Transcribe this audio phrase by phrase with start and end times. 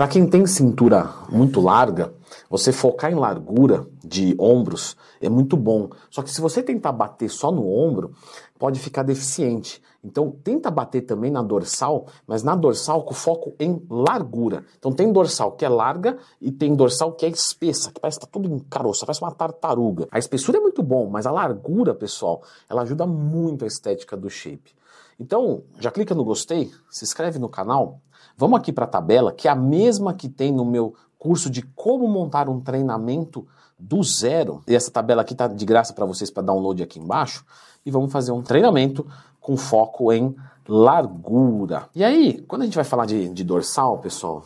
[0.00, 2.14] Para quem tem cintura muito larga,
[2.48, 5.90] você focar em largura de ombros é muito bom.
[6.08, 8.12] Só que se você tentar bater só no ombro,
[8.58, 9.82] pode ficar deficiente.
[10.02, 14.64] Então tenta bater também na dorsal, mas na dorsal com foco em largura.
[14.78, 18.24] Então tem dorsal que é larga e tem dorsal que é espessa, que parece que
[18.24, 20.08] tá tudo em caroço, parece uma tartaruga.
[20.10, 24.30] A espessura é muito bom, mas a largura, pessoal, ela ajuda muito a estética do
[24.30, 24.79] shape.
[25.20, 28.00] Então, já clica no gostei, se inscreve no canal.
[28.38, 31.60] Vamos aqui para a tabela, que é a mesma que tem no meu curso de
[31.60, 33.46] como montar um treinamento
[33.78, 34.62] do zero.
[34.66, 37.44] E essa tabela aqui está de graça para vocês para download aqui embaixo.
[37.84, 39.06] E vamos fazer um treinamento
[39.38, 40.34] com foco em
[40.66, 41.90] largura.
[41.94, 44.42] E aí, quando a gente vai falar de, de dorsal, pessoal,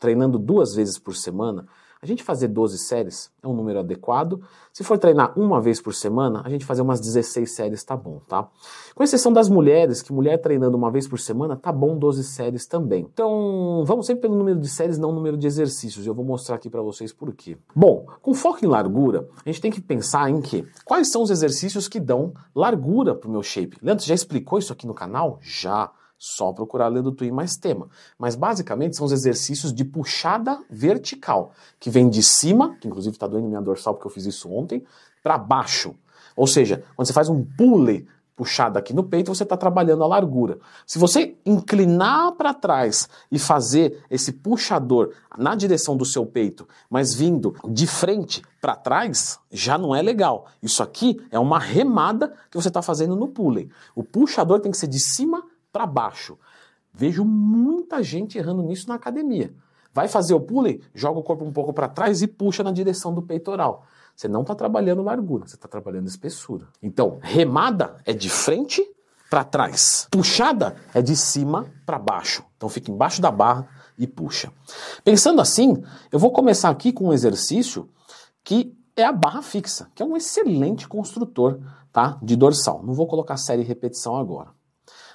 [0.00, 1.68] treinando duas vezes por semana,
[2.00, 4.40] a gente fazer 12 séries é um número adequado.
[4.72, 8.20] Se for treinar uma vez por semana, a gente fazer umas 16 séries tá bom,
[8.28, 8.48] tá?
[8.94, 12.66] Com exceção das mulheres, que mulher treinando uma vez por semana, tá bom 12 séries
[12.66, 13.08] também.
[13.12, 16.06] Então, vamos sempre pelo número de séries, não número de exercícios.
[16.06, 17.56] Eu vou mostrar aqui para vocês por quê.
[17.74, 21.30] Bom, com foco em largura, a gente tem que pensar em que quais são os
[21.30, 23.78] exercícios que dão largura pro meu shape.
[23.82, 25.38] Leandro, já explicou isso aqui no canal?
[25.40, 25.90] Já.
[26.18, 27.88] Só procurar lendo Twin mais tema.
[28.18, 33.26] Mas basicamente são os exercícios de puxada vertical, que vem de cima, que inclusive está
[33.26, 34.84] doendo minha dorsal porque eu fiz isso ontem,
[35.22, 35.94] para baixo.
[36.34, 40.06] Ou seja, quando você faz um pulley puxada aqui no peito, você está trabalhando a
[40.06, 40.58] largura.
[40.86, 47.14] Se você inclinar para trás e fazer esse puxador na direção do seu peito, mas
[47.14, 50.46] vindo de frente para trás, já não é legal.
[50.62, 53.70] Isso aqui é uma remada que você está fazendo no pulley.
[53.94, 55.42] O puxador tem que ser de cima
[55.76, 56.38] para baixo.
[56.90, 59.54] Vejo muita gente errando nisso na academia.
[59.92, 63.12] Vai fazer o pulley, joga o corpo um pouco para trás e puxa na direção
[63.12, 63.84] do peitoral.
[64.14, 66.66] Você não está trabalhando largura, você está trabalhando espessura.
[66.82, 68.82] Então, remada é de frente
[69.28, 70.08] para trás.
[70.10, 72.42] Puxada é de cima para baixo.
[72.56, 73.68] Então fica embaixo da barra
[73.98, 74.50] e puxa.
[75.04, 77.86] Pensando assim, eu vou começar aqui com um exercício
[78.42, 81.60] que é a barra fixa, que é um excelente construtor,
[81.92, 82.82] tá, de dorsal.
[82.82, 84.56] Não vou colocar série e repetição agora.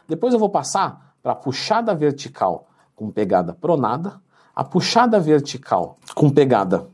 [0.08, 4.22] Depois eu vou passar para a puxada vertical com pegada pronada,
[4.56, 6.88] a puxada vertical com pegada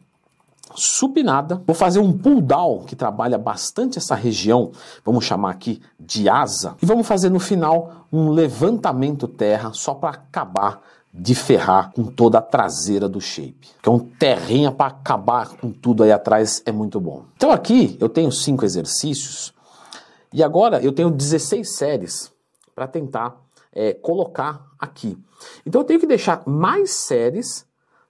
[0.75, 1.61] supinada.
[1.65, 4.71] Vou fazer um pull down que trabalha bastante essa região,
[5.03, 6.75] vamos chamar aqui de asa.
[6.81, 10.81] E vamos fazer no final um levantamento terra só para acabar
[11.13, 13.69] de ferrar com toda a traseira do shape.
[13.81, 17.23] Que é um terrinha para acabar com tudo aí atrás é muito bom.
[17.35, 19.53] Então aqui eu tenho cinco exercícios
[20.31, 22.36] e agora eu tenho 16 séries
[22.77, 23.41] para tentar
[23.73, 25.17] é, colocar aqui.
[25.65, 27.65] Então eu tenho que deixar mais séries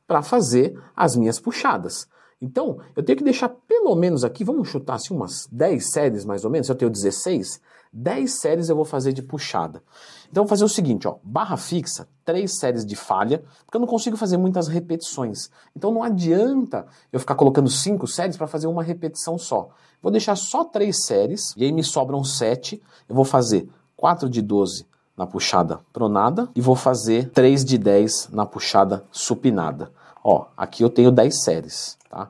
[0.05, 2.05] para fazer as minhas puxadas.
[2.41, 6.43] Então, eu tenho que deixar pelo menos aqui, vamos chutar assim umas 10 séries mais
[6.43, 7.59] ou menos, se eu tenho 16,
[7.91, 9.81] 10 séries eu vou fazer de puxada.
[10.29, 13.87] Então, vou fazer o seguinte, ó, barra fixa, 3 séries de falha, porque eu não
[13.87, 15.49] consigo fazer muitas repetições.
[15.75, 19.69] Então, não adianta eu ficar colocando 5 séries para fazer uma repetição só.
[20.01, 22.79] Vou deixar só 3 séries, e aí me sobram 7,
[23.09, 23.67] eu vou fazer
[23.97, 24.85] 4 de 12
[25.17, 29.91] na puxada pronada e vou fazer 3 de 10 na puxada supinada.
[30.23, 32.29] Ó, aqui eu tenho 10 séries, tá?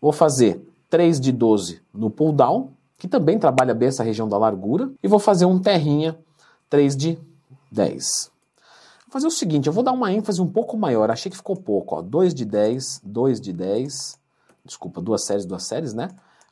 [0.00, 4.36] Vou fazer 3 de 12 no pull down, que também trabalha bem essa região da
[4.36, 6.18] largura, e vou fazer um terrinha
[6.68, 7.18] 3 de
[7.70, 8.30] 10.
[9.06, 11.56] Vou fazer o seguinte, eu vou dar uma ênfase um pouco maior, achei que ficou
[11.56, 14.18] pouco, ó, 2 de 10, 2 de 10,
[14.64, 16.10] desculpa, duas séries, duas séries, né?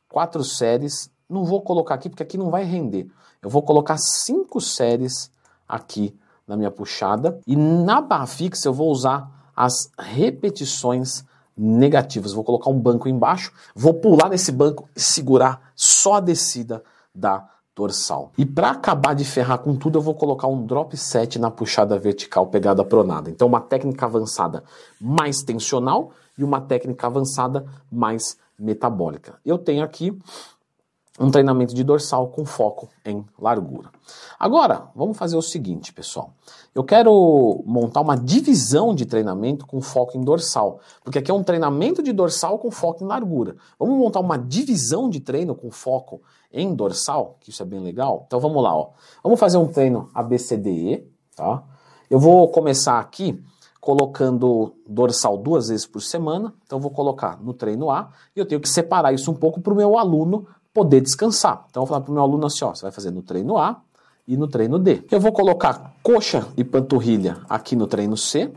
[0.08, 3.08] Quatro séries, não vou colocar aqui porque aqui não vai render.
[3.40, 5.30] Eu vou colocar cinco séries
[5.68, 6.14] aqui
[6.46, 11.24] na minha puxada e na barra fixa eu vou usar as repetições
[11.56, 12.32] negativas.
[12.32, 16.82] Vou colocar um banco embaixo, vou pular nesse banco e segurar só a descida
[17.14, 18.32] da dorsal.
[18.36, 21.98] E para acabar de ferrar com tudo, eu vou colocar um drop set na puxada
[21.98, 23.30] vertical pegada pronada.
[23.30, 24.64] Então uma técnica avançada
[25.00, 29.38] mais tensional e uma técnica avançada mais metabólica.
[29.44, 30.18] Eu tenho aqui
[31.20, 33.90] um treinamento de dorsal com foco em largura.
[34.38, 36.32] Agora, vamos fazer o seguinte, pessoal.
[36.74, 41.42] Eu quero montar uma divisão de treinamento com foco em dorsal, porque aqui é um
[41.42, 43.56] treinamento de dorsal com foco em largura.
[43.78, 48.24] Vamos montar uma divisão de treino com foco em dorsal, que isso é bem legal.
[48.26, 48.88] Então vamos lá, ó.
[49.22, 51.06] Vamos fazer um treino ABCDE,
[51.36, 51.62] tá?
[52.08, 53.38] Eu vou começar aqui
[53.80, 56.52] colocando dorsal duas vezes por semana.
[56.64, 59.72] Então vou colocar no treino A e eu tenho que separar isso um pouco para
[59.72, 61.66] o meu aluno poder descansar.
[61.68, 63.58] Então eu vou falar para o meu aluno assim, ó, você vai fazer no treino
[63.58, 63.82] A
[64.26, 65.04] e no treino D.
[65.10, 68.52] Eu vou colocar coxa e panturrilha aqui no treino C,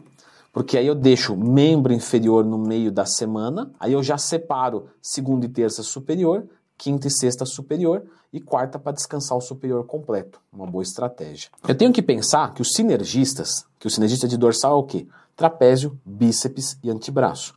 [0.51, 5.45] porque aí eu deixo membro inferior no meio da semana, aí eu já separo segunda
[5.45, 10.39] e terça superior, quinta e sexta superior e quarta para descansar o superior completo.
[10.51, 11.49] Uma boa estratégia.
[11.67, 15.07] Eu tenho que pensar que os sinergistas, que o sinergista de dorsal é o quê?
[15.35, 17.55] Trapézio, bíceps e antebraço.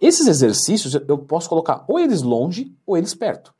[0.00, 3.53] Esses exercícios eu posso colocar ou eles longe ou eles perto.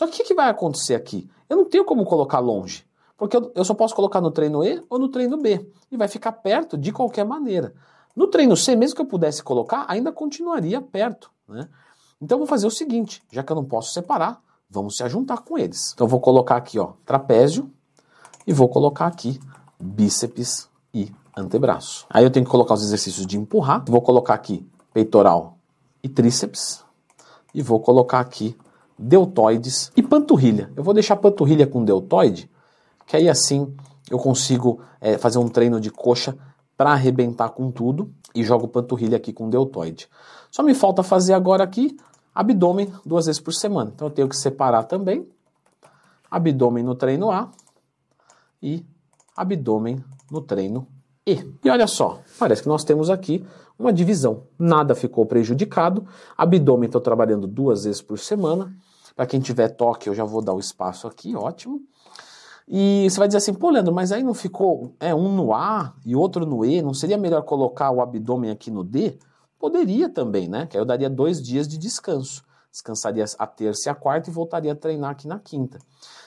[0.00, 1.28] Só que o que, vai acontecer aqui?
[1.46, 2.86] Eu não tenho como colocar longe,
[3.18, 6.08] porque eu, eu só posso colocar no treino E ou no treino B, e vai
[6.08, 7.74] ficar perto de qualquer maneira.
[8.16, 11.30] No treino C, mesmo que eu pudesse colocar, ainda continuaria perto.
[11.46, 11.68] Né?
[12.18, 15.58] Então vou fazer o seguinte, já que eu não posso separar, vamos se ajuntar com
[15.58, 15.92] eles.
[15.92, 17.70] Então eu vou colocar aqui ó, trapézio
[18.46, 19.38] e vou colocar aqui
[19.78, 22.06] bíceps e antebraço.
[22.08, 25.58] Aí eu tenho que colocar os exercícios de empurrar, vou colocar aqui peitoral
[26.02, 26.82] e tríceps
[27.52, 28.56] e vou colocar aqui
[29.00, 30.70] deltoides e panturrilha.
[30.76, 32.50] Eu vou deixar panturrilha com deltoide,
[33.06, 33.74] que aí assim
[34.10, 36.36] eu consigo é, fazer um treino de coxa
[36.76, 40.08] para arrebentar com tudo e jogo panturrilha aqui com deltoide.
[40.50, 41.96] Só me falta fazer agora aqui
[42.34, 43.90] abdômen duas vezes por semana.
[43.94, 45.26] Então eu tenho que separar também
[46.30, 47.50] abdômen no treino A
[48.62, 48.84] e
[49.36, 50.86] abdômen no treino
[51.26, 51.44] E.
[51.64, 53.44] E olha só, parece que nós temos aqui
[53.78, 54.44] uma divisão.
[54.58, 56.06] Nada ficou prejudicado.
[56.36, 58.74] Abdômen estou trabalhando duas vezes por semana.
[59.20, 61.82] Para quem tiver toque, eu já vou dar o espaço aqui, ótimo.
[62.66, 65.92] E você vai dizer assim, pô, Leandro, mas aí não ficou é, um no A
[66.06, 66.80] e outro no E?
[66.80, 69.18] Não seria melhor colocar o abdômen aqui no D?
[69.58, 70.64] Poderia também, né?
[70.64, 72.42] Que aí eu daria dois dias de descanso.
[72.72, 75.78] Descansaria a terça e a quarta e voltaria a treinar aqui na quinta.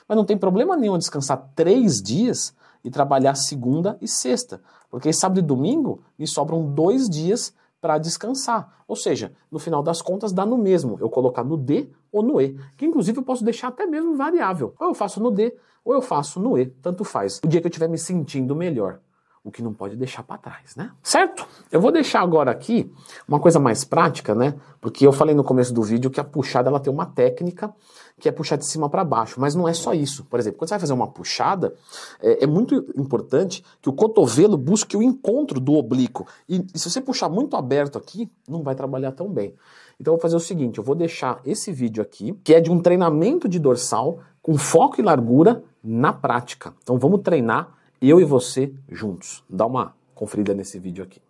[0.07, 2.53] Mas não tem problema nenhum descansar três dias
[2.83, 4.61] e trabalhar segunda e sexta.
[4.91, 8.77] Porque sábado e domingo me sobram dois dias para descansar.
[8.87, 12.39] Ou seja, no final das contas dá no mesmo eu colocar no D ou no
[12.39, 12.57] E.
[12.77, 14.73] Que inclusive eu posso deixar até mesmo variável.
[14.79, 15.53] Ou eu faço no D
[15.83, 16.67] ou eu faço no E.
[16.81, 17.41] Tanto faz.
[17.43, 19.01] O dia que eu estiver me sentindo melhor
[19.43, 20.91] o que não pode deixar para trás, né?
[21.03, 21.45] Certo?
[21.69, 22.89] Eu vou deixar agora aqui
[23.27, 24.55] uma coisa mais prática, né?
[24.79, 27.73] Porque eu falei no começo do vídeo que a puxada ela tem uma técnica
[28.19, 30.23] que é puxar de cima para baixo, mas não é só isso.
[30.25, 31.75] Por exemplo, quando você vai fazer uma puxada,
[32.21, 36.25] é, é muito importante que o cotovelo busque o encontro do oblíquo.
[36.47, 39.55] E, e se você puxar muito aberto aqui, não vai trabalhar tão bem.
[39.99, 42.71] Então eu vou fazer o seguinte, eu vou deixar esse vídeo aqui, que é de
[42.71, 46.73] um treinamento de dorsal com foco e largura na prática.
[46.81, 49.45] Então vamos treinar eu e você juntos.
[49.49, 51.21] Dá uma conferida nesse vídeo aqui.